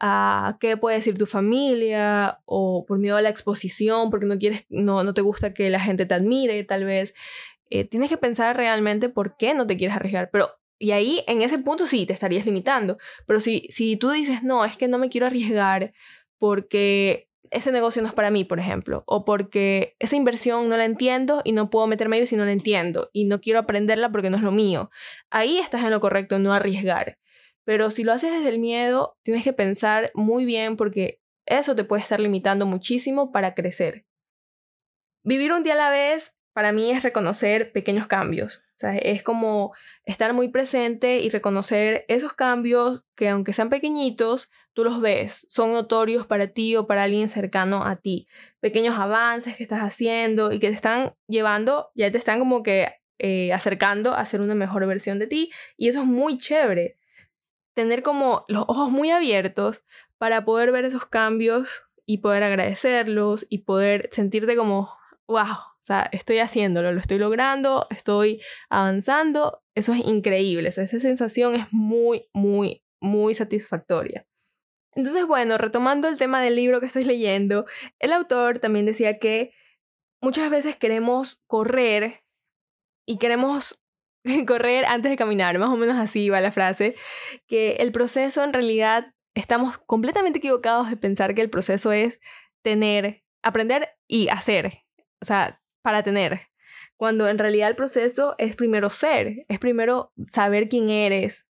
a 0.00 0.56
qué 0.60 0.76
puede 0.76 0.96
decir 0.96 1.16
tu 1.16 1.26
familia 1.26 2.40
o 2.44 2.84
por 2.86 2.98
miedo 2.98 3.16
a 3.16 3.22
la 3.22 3.28
exposición, 3.28 4.10
porque 4.10 4.26
no 4.26 4.38
quieres, 4.38 4.66
no, 4.68 5.04
no 5.04 5.14
te 5.14 5.22
gusta 5.22 5.54
que 5.54 5.70
la 5.70 5.80
gente 5.80 6.06
te 6.06 6.14
admire, 6.14 6.62
tal 6.64 6.84
vez. 6.84 7.14
Eh, 7.70 7.84
tienes 7.84 8.10
que 8.10 8.16
pensar 8.18 8.56
realmente 8.56 9.08
por 9.08 9.36
qué 9.36 9.54
no 9.54 9.66
te 9.66 9.76
quieres 9.76 9.96
arriesgar. 9.96 10.30
Pero, 10.30 10.50
y 10.78 10.90
ahí, 10.92 11.22
en 11.26 11.42
ese 11.42 11.58
punto 11.58 11.86
sí, 11.86 12.06
te 12.06 12.12
estarías 12.12 12.46
limitando. 12.46 12.98
Pero 13.26 13.40
si, 13.40 13.68
si 13.70 13.96
tú 13.96 14.10
dices, 14.10 14.42
no, 14.42 14.64
es 14.64 14.76
que 14.76 14.88
no 14.88 14.98
me 14.98 15.08
quiero 15.08 15.26
arriesgar 15.26 15.92
porque 16.38 17.30
ese 17.50 17.72
negocio 17.72 18.02
no 18.02 18.08
es 18.08 18.14
para 18.14 18.30
mí, 18.30 18.44
por 18.44 18.58
ejemplo, 18.58 19.04
o 19.06 19.24
porque 19.24 19.96
esa 20.00 20.16
inversión 20.16 20.68
no 20.68 20.76
la 20.76 20.84
entiendo 20.84 21.40
y 21.44 21.52
no 21.52 21.70
puedo 21.70 21.86
meterme 21.86 22.16
ahí 22.16 22.26
si 22.26 22.36
no 22.36 22.44
la 22.44 22.52
entiendo 22.52 23.10
y 23.12 23.24
no 23.24 23.40
quiero 23.40 23.60
aprenderla 23.60 24.10
porque 24.10 24.30
no 24.30 24.36
es 24.36 24.42
lo 24.42 24.52
mío. 24.52 24.90
Ahí 25.30 25.58
estás 25.58 25.84
en 25.84 25.90
lo 25.90 26.00
correcto, 26.00 26.38
no 26.38 26.52
arriesgar. 26.52 27.18
Pero 27.64 27.90
si 27.90 28.04
lo 28.04 28.12
haces 28.12 28.30
desde 28.30 28.48
el 28.48 28.58
miedo, 28.58 29.16
tienes 29.22 29.44
que 29.44 29.52
pensar 29.52 30.10
muy 30.14 30.44
bien 30.44 30.76
porque 30.76 31.20
eso 31.46 31.74
te 31.74 31.84
puede 31.84 32.02
estar 32.02 32.20
limitando 32.20 32.66
muchísimo 32.66 33.32
para 33.32 33.54
crecer. 33.54 34.06
Vivir 35.22 35.52
un 35.52 35.62
día 35.62 35.74
a 35.74 35.76
la 35.76 35.90
vez 35.90 36.36
para 36.52 36.72
mí 36.72 36.90
es 36.90 37.02
reconocer 37.02 37.72
pequeños 37.72 38.06
cambios. 38.06 38.58
O 38.76 38.78
sea, 38.78 38.96
es 38.96 39.22
como 39.22 39.72
estar 40.04 40.32
muy 40.32 40.48
presente 40.48 41.18
y 41.18 41.28
reconocer 41.28 42.04
esos 42.08 42.32
cambios 42.32 43.04
que 43.14 43.28
aunque 43.28 43.52
sean 43.52 43.70
pequeñitos, 43.70 44.50
tú 44.72 44.84
los 44.84 45.00
ves, 45.00 45.46
son 45.48 45.72
notorios 45.72 46.26
para 46.26 46.48
ti 46.48 46.76
o 46.76 46.86
para 46.86 47.04
alguien 47.04 47.28
cercano 47.28 47.84
a 47.86 47.96
ti. 47.96 48.26
Pequeños 48.60 48.98
avances 48.98 49.56
que 49.56 49.62
estás 49.62 49.80
haciendo 49.80 50.52
y 50.52 50.58
que 50.58 50.68
te 50.68 50.74
están 50.74 51.14
llevando, 51.28 51.90
ya 51.94 52.10
te 52.10 52.18
están 52.18 52.38
como 52.38 52.62
que 52.62 52.88
eh, 53.18 53.52
acercando 53.52 54.14
a 54.14 54.24
ser 54.24 54.40
una 54.40 54.54
mejor 54.54 54.86
versión 54.86 55.18
de 55.18 55.28
ti. 55.28 55.52
Y 55.76 55.88
eso 55.88 56.00
es 56.00 56.06
muy 56.06 56.36
chévere 56.36 56.96
tener 57.74 58.02
como 58.02 58.44
los 58.48 58.64
ojos 58.68 58.90
muy 58.90 59.10
abiertos 59.10 59.84
para 60.18 60.44
poder 60.44 60.72
ver 60.72 60.84
esos 60.84 61.06
cambios 61.06 61.84
y 62.06 62.18
poder 62.18 62.42
agradecerlos 62.42 63.46
y 63.48 63.58
poder 63.58 64.08
sentirte 64.12 64.56
como, 64.56 64.96
wow, 65.26 65.44
o 65.44 65.86
sea, 65.86 66.08
estoy 66.12 66.38
haciéndolo, 66.38 66.92
lo 66.92 67.00
estoy 67.00 67.18
logrando, 67.18 67.86
estoy 67.90 68.40
avanzando, 68.68 69.62
eso 69.74 69.92
es 69.92 70.04
increíble, 70.04 70.68
esa 70.68 70.86
sensación 70.86 71.54
es 71.54 71.66
muy, 71.72 72.28
muy, 72.32 72.82
muy 73.00 73.34
satisfactoria. 73.34 74.26
Entonces, 74.94 75.26
bueno, 75.26 75.58
retomando 75.58 76.08
el 76.08 76.18
tema 76.18 76.40
del 76.40 76.56
libro 76.56 76.80
que 76.80 76.86
estoy 76.86 77.04
leyendo, 77.04 77.66
el 77.98 78.12
autor 78.12 78.60
también 78.60 78.86
decía 78.86 79.18
que 79.18 79.52
muchas 80.20 80.50
veces 80.50 80.76
queremos 80.76 81.42
correr 81.46 82.24
y 83.06 83.18
queremos 83.18 83.78
correr 84.46 84.84
antes 84.86 85.10
de 85.10 85.16
caminar, 85.16 85.58
más 85.58 85.70
o 85.70 85.76
menos 85.76 85.96
así 85.96 86.28
va 86.30 86.40
la 86.40 86.50
frase, 86.50 86.94
que 87.46 87.76
el 87.80 87.92
proceso 87.92 88.42
en 88.42 88.52
realidad 88.52 89.12
estamos 89.34 89.78
completamente 89.78 90.38
equivocados 90.38 90.90
de 90.90 90.96
pensar 90.96 91.34
que 91.34 91.42
el 91.42 91.50
proceso 91.50 91.92
es 91.92 92.20
tener, 92.62 93.24
aprender 93.42 93.88
y 94.06 94.28
hacer, 94.28 94.84
o 95.20 95.24
sea, 95.24 95.60
para 95.82 96.02
tener, 96.02 96.40
cuando 96.96 97.28
en 97.28 97.38
realidad 97.38 97.68
el 97.68 97.76
proceso 97.76 98.34
es 98.38 98.56
primero 98.56 98.88
ser, 98.90 99.44
es 99.48 99.58
primero 99.58 100.12
saber 100.28 100.68
quién 100.68 100.88
eres. 100.88 101.46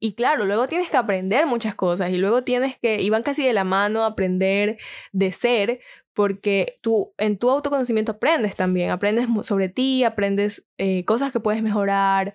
Y 0.00 0.14
claro, 0.14 0.44
luego 0.44 0.68
tienes 0.68 0.90
que 0.90 0.96
aprender 0.96 1.46
muchas 1.46 1.74
cosas 1.74 2.10
y 2.10 2.18
luego 2.18 2.44
tienes 2.44 2.78
que, 2.78 3.00
y 3.02 3.10
van 3.10 3.24
casi 3.24 3.44
de 3.44 3.52
la 3.52 3.64
mano, 3.64 4.04
aprender 4.04 4.78
de 5.12 5.32
ser, 5.32 5.80
porque 6.18 6.74
tú 6.82 7.14
en 7.16 7.38
tu 7.38 7.48
autoconocimiento 7.48 8.10
aprendes 8.10 8.56
también, 8.56 8.90
aprendes 8.90 9.28
sobre 9.46 9.68
ti, 9.68 10.02
aprendes 10.02 10.66
eh, 10.76 11.04
cosas 11.04 11.30
que 11.30 11.38
puedes 11.38 11.62
mejorar, 11.62 12.34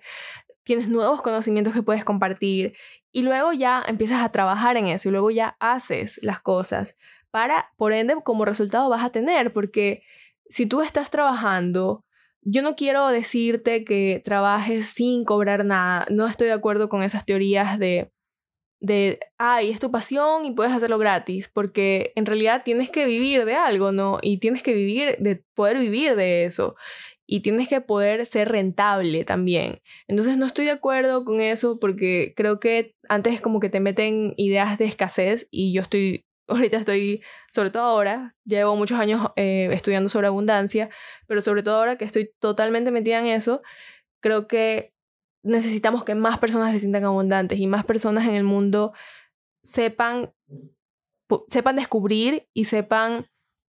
tienes 0.62 0.88
nuevos 0.88 1.20
conocimientos 1.20 1.74
que 1.74 1.82
puedes 1.82 2.02
compartir 2.02 2.74
y 3.12 3.20
luego 3.20 3.52
ya 3.52 3.84
empiezas 3.86 4.22
a 4.22 4.32
trabajar 4.32 4.78
en 4.78 4.86
eso 4.86 5.10
y 5.10 5.12
luego 5.12 5.30
ya 5.30 5.58
haces 5.60 6.18
las 6.22 6.40
cosas 6.40 6.96
para, 7.30 7.72
por 7.76 7.92
ende, 7.92 8.16
como 8.24 8.46
resultado 8.46 8.88
vas 8.88 9.04
a 9.04 9.12
tener, 9.12 9.52
porque 9.52 10.02
si 10.48 10.64
tú 10.64 10.80
estás 10.80 11.10
trabajando, 11.10 12.06
yo 12.40 12.62
no 12.62 12.76
quiero 12.76 13.08
decirte 13.08 13.84
que 13.84 14.22
trabajes 14.24 14.86
sin 14.86 15.26
cobrar 15.26 15.66
nada, 15.66 16.06
no 16.08 16.26
estoy 16.26 16.46
de 16.46 16.54
acuerdo 16.54 16.88
con 16.88 17.02
esas 17.02 17.26
teorías 17.26 17.78
de 17.78 18.10
de, 18.84 19.18
ay, 19.38 19.70
es 19.70 19.80
tu 19.80 19.90
pasión 19.90 20.44
y 20.44 20.50
puedes 20.50 20.72
hacerlo 20.72 20.98
gratis, 20.98 21.48
porque 21.48 22.12
en 22.16 22.26
realidad 22.26 22.62
tienes 22.66 22.90
que 22.90 23.06
vivir 23.06 23.46
de 23.46 23.54
algo, 23.54 23.92
¿no? 23.92 24.18
Y 24.20 24.38
tienes 24.38 24.62
que 24.62 24.74
vivir, 24.74 25.16
de 25.20 25.42
poder 25.54 25.78
vivir 25.78 26.16
de 26.16 26.44
eso. 26.44 26.76
Y 27.26 27.40
tienes 27.40 27.68
que 27.68 27.80
poder 27.80 28.26
ser 28.26 28.50
rentable 28.50 29.24
también. 29.24 29.80
Entonces 30.06 30.36
no 30.36 30.44
estoy 30.44 30.66
de 30.66 30.72
acuerdo 30.72 31.24
con 31.24 31.40
eso 31.40 31.78
porque 31.80 32.34
creo 32.36 32.60
que 32.60 32.94
antes 33.08 33.40
como 33.40 33.58
que 33.58 33.70
te 33.70 33.80
meten 33.80 34.34
ideas 34.36 34.76
de 34.76 34.84
escasez 34.84 35.48
y 35.50 35.72
yo 35.72 35.80
estoy, 35.80 36.26
ahorita 36.48 36.76
estoy, 36.76 37.22
sobre 37.50 37.70
todo 37.70 37.84
ahora, 37.84 38.36
llevo 38.44 38.76
muchos 38.76 38.98
años 39.00 39.30
eh, 39.36 39.70
estudiando 39.72 40.10
sobre 40.10 40.26
abundancia, 40.26 40.90
pero 41.26 41.40
sobre 41.40 41.62
todo 41.62 41.76
ahora 41.76 41.96
que 41.96 42.04
estoy 42.04 42.32
totalmente 42.38 42.90
metida 42.90 43.20
en 43.20 43.28
eso, 43.28 43.62
creo 44.20 44.46
que 44.46 44.93
necesitamos 45.44 46.04
que 46.04 46.14
más 46.14 46.38
personas 46.38 46.72
se 46.72 46.80
sientan 46.80 47.04
abundantes 47.04 47.58
y 47.58 47.66
más 47.66 47.84
personas 47.84 48.26
en 48.26 48.34
el 48.34 48.44
mundo 48.44 48.92
sepan, 49.62 50.34
sepan 51.48 51.76
descubrir 51.76 52.48
y 52.52 52.64
sepan 52.64 53.28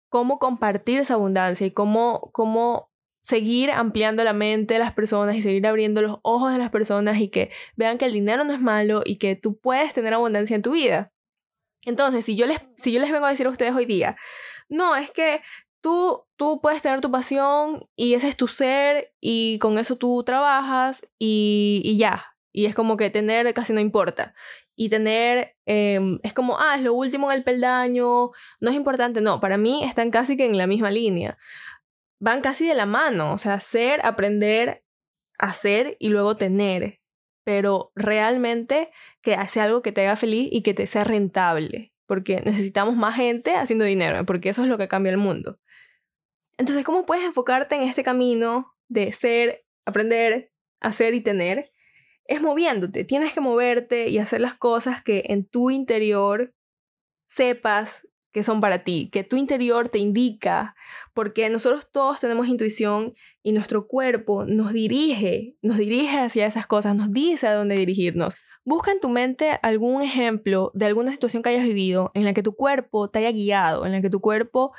cómo 0.09 0.39
compartir 0.39 1.01
esa 1.01 1.15
abundancia 1.15 1.67
y 1.67 1.73
cómo, 1.73 2.31
cómo 2.33 2.91
seguir 3.21 3.71
ampliando 3.71 4.23
la 4.23 4.33
mente 4.33 4.75
de 4.75 4.81
las 4.81 4.93
personas 4.93 5.35
y 5.35 5.43
seguir 5.43 5.67
abriendo 5.67 6.03
los 6.03 6.19
ojos 6.23 6.53
de 6.53 6.59
las 6.59 6.71
personas 6.71 7.19
y 7.19 7.29
que 7.29 7.51
vean 7.75 7.99
que 7.99 8.05
el 8.05 8.13
dinero 8.13 8.45
no 8.45 8.53
es 8.53 8.61
malo 8.61 9.03
y 9.05 9.17
que 9.17 9.35
tú 9.35 9.59
puedes 9.59 9.93
tener 9.93 10.15
abundancia 10.15 10.55
en 10.55 10.63
tu 10.63 10.73
vida. 10.73 11.13
Entonces, 11.85 12.25
si 12.25 12.37
yo 12.37 12.47
les, 12.47 12.61
si 12.77 12.93
yo 12.93 13.01
les 13.01 13.11
vengo 13.11 13.27
a 13.27 13.31
decir 13.31 13.47
a 13.47 13.51
ustedes 13.51 13.75
hoy 13.75 13.87
día, 13.87 14.17
no, 14.69 14.95
es 14.97 15.11
que 15.11 15.43
tú, 15.85 16.25
tú 16.37 16.63
puedes 16.63 16.81
tener 16.81 17.03
tu 17.03 17.11
pasión 17.11 17.87
y 17.95 18.15
ese 18.15 18.29
es 18.29 18.39
tu 18.39 18.49
ser 18.49 19.13
y 19.21 19.59
con 19.59 19.77
eso 19.77 19.97
tú 19.97 20.25
trabajas 20.25 21.07
y, 21.19 21.83
y 21.85 21.99
ya. 21.99 22.25
Y 22.53 22.65
es 22.65 22.75
como 22.75 22.97
que 22.97 23.11
tener 23.11 23.53
casi 23.53 23.75
no 23.75 23.81
importa. 23.81 24.35
Y 24.75 24.89
tener, 24.89 25.57
em, 25.67 26.21
es 26.23 26.33
como, 26.33 26.59
ah, 26.59 26.77
es 26.77 26.83
lo 26.83 26.95
último 26.95 27.31
en 27.31 27.37
el 27.37 27.45
peldaño, 27.45 28.31
no 28.61 28.71
es 28.71 28.75
importante. 28.75 29.21
No, 29.21 29.41
para 29.41 29.59
mí 29.59 29.85
están 29.85 30.11
casi 30.11 30.39
que 30.39 30.47
en 30.47 30.57
la 30.57 30.67
misma 30.67 30.91
línea 30.91 31.37
van 32.19 32.41
casi 32.41 32.67
de 32.67 32.75
la 32.75 32.87
mano, 32.87 33.35
o 33.35 33.39
sea, 33.39 33.61
ser, 33.61 34.01
aprender, 34.07 34.85
hacer 35.39 35.97
y 36.01 36.09
luego 36.09 36.37
tener, 36.37 37.01
pero 37.45 37.93
realmente 37.95 38.91
que 39.21 39.35
hace 39.35 39.61
algo 39.61 39.83
que 39.83 39.93
te 39.93 40.07
haga 40.07 40.17
feliz 40.17 40.49
y 40.51 40.63
que 40.63 40.73
te 40.73 40.87
sea 40.87 41.05
rentable, 41.05 41.93
porque 42.07 42.41
necesitamos 42.41 42.97
más 42.97 43.17
gente 43.17 43.57
haciendo 43.57 43.85
dinero, 43.85 44.25
porque 44.25 44.49
eso 44.49 44.63
es 44.63 44.69
lo 44.69 44.79
que 44.79 44.89
cambia 44.89 45.11
el 45.13 45.19
mundo. 45.19 45.59
Entonces, 46.57 46.85
¿cómo 46.85 47.07
puedes 47.07 47.25
enfocarte 47.25 47.75
en 47.75 47.83
este 47.83 48.03
camino 48.03 48.75
de 48.89 49.13
ser, 49.13 49.65
aprender, 49.85 50.53
hacer 50.81 51.15
y 51.15 51.21
tener? 51.21 51.73
Es 52.27 52.41
moviéndote, 52.41 53.05
tienes 53.05 53.33
que 53.35 53.41
moverte 53.41 54.09
y 54.09 54.19
hacer 54.19 54.41
las 54.41 54.55
cosas 54.55 55.03
que 55.03 55.25
en 55.27 55.47
tu 55.47 55.71
interior 55.71 56.55
sepas 57.27 58.07
que 58.35 58.43
son 58.43 58.61
para 58.61 58.83
ti, 58.83 59.11
que 59.13 59.23
tu 59.23 59.37
interior 59.37 59.89
te 59.89 59.99
indica, 59.99 60.75
porque 61.13 61.49
nosotros 61.51 61.89
todos 61.93 62.21
tenemos 62.21 62.49
intuición 62.49 63.15
y 63.45 63.53
nuestro 63.53 63.87
cuerpo 63.87 64.45
nos 64.45 64.73
dirige, 64.73 65.57
nos 65.63 65.77
dirige 65.77 66.19
hacia 66.19 66.45
esas 66.45 66.67
cosas, 66.67 66.97
nos 66.97 67.13
dice 67.13 67.47
a 67.47 67.55
dónde 67.55 67.77
dirigirnos. 67.77 68.35
Busca 68.65 68.91
en 68.91 68.99
tu 68.99 69.09
mente 69.09 69.59
algún 69.63 70.03
ejemplo 70.03 70.73
de 70.75 70.87
alguna 70.87 71.13
situación 71.13 71.45
que 71.45 71.51
hayas 71.51 71.65
vivido 71.65 72.11
en 72.15 72.25
la 72.25 72.33
que 72.33 72.43
tu 72.43 72.57
cuerpo 72.57 73.09
te 73.09 73.21
haya 73.21 73.31
guiado, 73.31 73.87
en 73.87 73.93
la 73.93 74.01
que 74.01 74.11
tu 74.11 74.21
cuerpo 74.21 74.73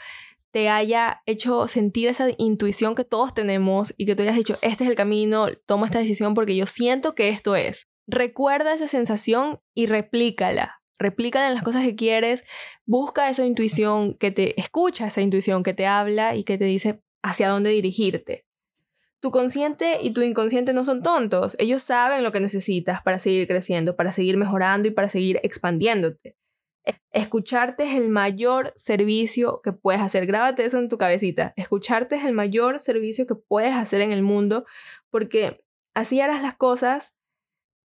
te 0.55 0.69
haya 0.69 1.21
hecho 1.25 1.67
sentir 1.67 2.07
esa 2.07 2.29
intuición 2.37 2.95
que 2.95 3.03
todos 3.03 3.33
tenemos 3.33 3.93
y 3.97 4.05
que 4.05 4.15
tú 4.15 4.23
hayas 4.23 4.37
dicho, 4.37 4.57
este 4.61 4.85
es 4.85 4.89
el 4.89 4.95
camino, 4.95 5.47
tomo 5.65 5.83
esta 5.83 5.99
decisión 5.99 6.33
porque 6.33 6.55
yo 6.55 6.65
siento 6.65 7.13
que 7.13 7.27
esto 7.27 7.57
es. 7.57 7.87
Recuerda 8.07 8.73
esa 8.73 8.87
sensación 8.87 9.59
y 9.73 9.87
replícala 9.87 10.79
replícala 10.97 11.49
en 11.49 11.55
las 11.55 11.63
cosas 11.63 11.83
que 11.83 11.97
quieres, 11.97 12.45
busca 12.85 13.29
esa 13.29 13.45
intuición 13.45 14.13
que 14.13 14.31
te 14.31 14.57
escucha, 14.57 15.07
esa 15.07 15.21
intuición 15.21 15.61
que 15.61 15.73
te 15.73 15.87
habla 15.87 16.37
y 16.37 16.45
que 16.45 16.57
te 16.57 16.63
dice 16.63 17.01
hacia 17.21 17.49
dónde 17.49 17.71
dirigirte. 17.71 18.45
Tu 19.19 19.31
consciente 19.31 19.97
y 20.01 20.11
tu 20.11 20.21
inconsciente 20.21 20.71
no 20.71 20.85
son 20.85 21.03
tontos, 21.03 21.57
ellos 21.59 21.83
saben 21.83 22.23
lo 22.23 22.31
que 22.31 22.39
necesitas 22.39 23.01
para 23.01 23.19
seguir 23.19 23.45
creciendo, 23.45 23.97
para 23.97 24.13
seguir 24.13 24.37
mejorando 24.37 24.87
y 24.87 24.91
para 24.91 25.09
seguir 25.09 25.37
expandiéndote. 25.43 26.37
Escucharte 27.11 27.83
es 27.83 27.95
el 27.95 28.09
mayor 28.09 28.73
servicio 28.75 29.61
que 29.63 29.73
puedes 29.73 30.01
hacer. 30.01 30.25
Grábate 30.25 30.65
eso 30.65 30.77
en 30.77 30.89
tu 30.89 30.97
cabecita. 30.97 31.53
Escucharte 31.55 32.15
es 32.15 32.25
el 32.25 32.33
mayor 32.33 32.79
servicio 32.79 33.25
que 33.25 33.35
puedes 33.35 33.73
hacer 33.73 34.01
en 34.01 34.11
el 34.11 34.21
mundo 34.21 34.65
porque 35.09 35.63
así 35.93 36.19
harás 36.21 36.41
las 36.41 36.55
cosas 36.55 37.15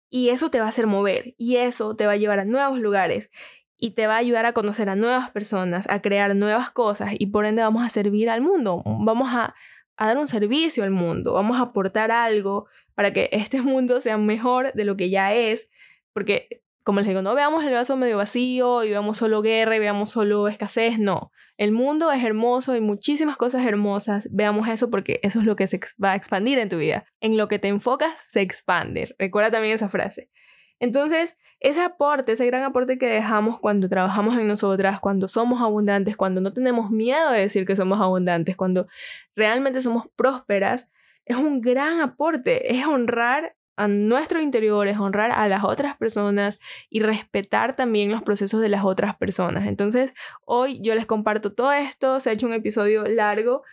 y 0.10 0.29
eso 0.29 0.50
te 0.50 0.60
va 0.60 0.65
a 0.65 0.70
hacer 0.70 0.88
mover 0.88 1.36
y 1.38 1.58
eso 1.58 1.96
te 1.96 2.06
va 2.06 2.13
a 2.13 2.18
llevar 2.18 2.39
a 2.39 2.46
nuevos 2.46 2.79
lugares 2.79 3.29
y 3.77 3.91
te 3.91 4.08
va 4.08 4.15
a 4.15 4.18
ayudar 4.18 4.46
a 4.46 4.53
conocer 4.53 4.89
a 4.89 4.96
nuevas 4.96 5.29
personas, 5.32 5.89
a 5.89 6.01
crear 6.01 6.36
nuevas 6.36 6.72
cosas 6.72 7.12
y 7.18 7.27
por 7.27 7.46
ende 7.46 7.62
vamos 7.62 7.86
a 7.86 7.89
servir 7.89 8.29
al 8.29 8.41
mundo, 8.41 8.84
vamos 8.86 9.29
a, 9.32 9.56
a 9.96 10.08
dar 10.08 10.18
un 10.18 10.27
servicio 10.27 10.84
al 10.84 10.91
mundo, 10.91 11.34
vamos 11.34 11.58
a 11.58 11.62
aportar 11.62 12.12
algo 12.12 12.68
para 12.96 13.13
que 13.13 13.29
este 13.32 13.62
mundo 13.62 14.01
sea 14.01 14.18
mejor 14.18 14.74
de 14.74 14.84
lo 14.84 14.98
que 14.98 15.10
ya 15.10 15.34
es, 15.34 15.70
porque 16.12 16.63
como 16.89 17.01
les 17.01 17.10
digo, 17.10 17.22
no 17.22 17.36
veamos 17.36 17.63
el 17.65 17.74
vaso 17.74 17.98
medio 17.98 18.17
vacío 18.17 18.84
y 18.84 18.89
veamos 18.89 19.17
solo 19.17 19.43
guerra 19.43 19.75
y 19.75 19.79
veamos 19.79 20.10
solo 20.10 20.48
escasez, 20.48 20.98
no. 20.98 21.31
El 21.55 21.72
mundo 21.72 22.12
es 22.12 22.24
hermoso, 22.24 22.72
hay 22.72 22.81
muchísimas 22.81 23.38
cosas 23.38 23.63
hermosas, 23.63 24.27
veamos 24.31 24.67
eso 24.67 24.89
porque 24.89 25.19
eso 25.22 25.39
es 25.39 25.46
lo 25.46 25.55
que 25.55 25.67
se 25.67 25.79
va 26.03 26.13
a 26.13 26.15
expandir 26.15 26.58
en 26.58 26.67
tu 26.67 26.77
vida. 26.77 27.05
En 27.19 27.38
lo 27.38 27.48
que 27.48 27.60
te 27.60 27.67
enfocas, 27.67 28.19
se 28.31 28.41
expande. 28.41 29.13
Recuerda 29.19 29.51
también 29.51 29.75
esa 29.75 29.88
frase. 29.88 30.31
Entonces, 30.79 31.38
ese 31.60 31.79
aporte, 31.79 32.31
ese 32.31 32.48
gran 32.48 32.63
aporte 32.63 32.98
que 32.98 33.05
dejamos 33.05 33.60
cuando 33.60 33.88
trabajamos 33.88 34.36
en 34.39 34.48
nosotras, 34.48 35.00
cuando 35.00 35.27
somos 35.27 35.62
abundantes, 35.62 36.17
cuando 36.17 36.41
no 36.41 36.53
tenemos 36.53 36.89
miedo 36.89 37.29
de 37.29 37.41
decir 37.41 37.67
que 37.67 37.75
somos 37.75 38.01
abundantes, 38.01 38.58
cuando 38.58 38.88
realmente 39.36 39.84
somos 39.84 40.05
prósperas, 40.15 40.89
es 41.25 41.38
un 41.38 41.62
gran 41.62 42.00
aporte, 42.00 42.75
es 42.75 42.84
honrar 42.88 43.55
a 43.79 43.88
nuestro 43.88 44.41
interior, 44.41 44.89
es 44.89 44.98
honrar 44.98 45.31
a 45.31 45.48
las 45.48 45.63
otras 45.63 45.95
personas 45.95 46.59
y 46.89 47.00
respetar 47.00 47.77
también 47.77 48.12
los 48.12 48.21
procesos 48.21 48.59
de 48.59 48.67
las 48.67 48.83
otras 48.83 49.15
personas. 49.15 49.67
Entonces, 49.67 50.13
hoy 50.45 50.81
yo 50.81 50.95
les 50.95 51.05
comparto 51.05 51.53
todo 51.53 51.71
esto, 51.71 52.19
se 52.19 52.29
ha 52.29 52.33
hecho 52.33 52.45
un 52.45 52.53
episodio 52.53 53.05
largo. 53.05 53.63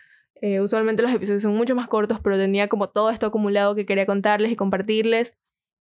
Eh, 0.41 0.61
usualmente 0.61 1.03
los 1.03 1.11
episodios 1.11 1.41
son 1.41 1.57
mucho 1.57 1.75
más 1.75 1.89
cortos, 1.89 2.21
pero 2.23 2.37
tenía 2.37 2.69
como 2.69 2.87
todo 2.87 3.09
esto 3.09 3.25
acumulado 3.25 3.75
que 3.75 3.85
quería 3.85 4.05
contarles 4.05 4.49
y 4.49 4.55
compartirles. 4.55 5.37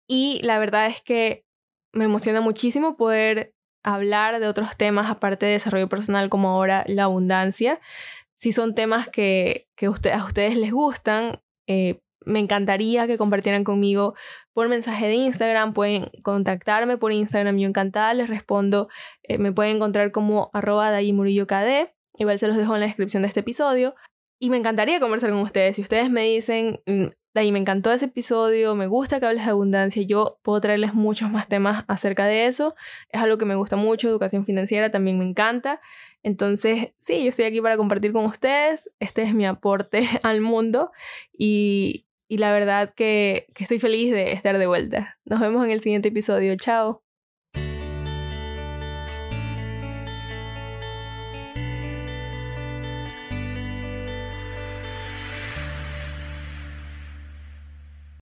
Y 0.09 0.41
la 0.43 0.59
verdad 0.59 0.87
es 0.87 1.01
que 1.01 1.47
me 1.93 2.07
emociona 2.07 2.41
muchísimo 2.41 2.97
poder 2.97 3.55
hablar 3.85 4.41
de 4.41 4.49
otros 4.49 4.77
temas 4.77 5.09
aparte 5.09 5.47
de 5.47 5.53
desarrollo 5.53 5.89
personal 5.89 6.29
como 6.31 6.49
ahora 6.49 6.83
la 6.89 7.05
abundancia. 7.05 7.81
Si 8.35 8.51
son 8.51 8.75
temas 8.75 9.09
que, 9.09 9.69
que 9.77 9.87
a 9.87 9.91
ustedes 9.91 10.57
les 10.57 10.73
gustan, 10.73 11.41
eh, 11.69 12.01
me 12.27 12.41
encantaría 12.41 13.07
que 13.07 13.17
compartieran 13.17 13.65
conmigo 13.65 14.15
por 14.53 14.69
mensaje 14.69 15.07
de 15.07 15.15
Instagram. 15.15 15.73
Pueden 15.73 16.11
contactarme 16.23 16.99
por 16.99 17.13
Instagram, 17.13 17.57
yo 17.57 17.69
encantada 17.69 18.13
les 18.13 18.29
respondo. 18.29 18.89
Eh, 19.23 19.39
me 19.39 19.53
pueden 19.53 19.77
encontrar 19.77 20.11
como 20.11 20.51
arroba 20.53 20.91
KD. 20.91 21.95
Igual 22.19 22.39
se 22.39 22.49
los 22.49 22.57
dejo 22.57 22.75
en 22.75 22.81
la 22.81 22.87
descripción 22.87 23.23
de 23.23 23.29
este 23.29 23.41
episodio. 23.41 23.95
Y 24.39 24.51
me 24.51 24.59
encantaría 24.59 25.01
conversar 25.01 25.31
con 25.31 25.41
ustedes. 25.41 25.77
Si 25.77 25.83
ustedes 25.83 26.11
me 26.11 26.25
dicen, 26.25 26.81
mm, 26.87 27.07
Dayi, 27.37 27.53
me 27.53 27.59
encantó 27.59 27.93
ese 27.93 28.07
episodio, 28.07 28.75
me 28.75 28.87
gusta 28.87 29.21
que 29.21 29.27
hables 29.27 29.45
de 29.45 29.51
abundancia, 29.51 30.03
yo 30.03 30.39
puedo 30.43 30.59
traerles 30.61 30.95
muchos 30.95 31.31
más 31.31 31.49
temas 31.49 31.85
acerca 31.87 32.25
de 32.25 32.47
eso. 32.47 32.75
Es 33.11 33.21
algo 33.21 33.37
que 33.37 33.45
me 33.45 33.55
gusta 33.55 33.77
mucho, 33.77 34.09
educación 34.09 34.47
financiera 34.47 34.91
también 34.91 35.19
me 35.19 35.27
encanta. 35.27 35.81
Entonces, 36.23 36.95
sí, 36.99 37.23
yo 37.23 37.29
estoy 37.29 37.45
aquí 37.45 37.61
para 37.61 37.77
compartir 37.77 38.13
con 38.13 38.25
ustedes. 38.25 38.91
Este 39.01 39.23
es 39.23 39.35
mi 39.35 39.47
aporte 39.47 40.01
al 40.23 40.41
mundo 40.41 40.91
y, 41.39 42.06
y 42.29 42.39
la 42.39 42.53
verdad 42.53 42.93
que, 42.95 43.47
estoy 43.59 43.79
feliz 43.79 44.13
de 44.13 44.33
estar 44.33 44.59
de 44.59 44.67
vuelta. 44.67 45.19
Nos 45.25 45.41
vemos 45.41 45.65
en 45.65 45.71
el 45.71 45.81
siguiente 45.81 46.09
episodio. 46.09 46.57
Chao. 46.57 47.06